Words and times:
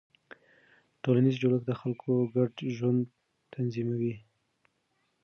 ټولنیز 1.03 1.35
جوړښت 1.41 1.65
د 1.67 1.71
خلکو 1.81 2.11
ګډ 2.35 2.51
ژوند 2.77 3.01
تنظیموي. 3.53 4.15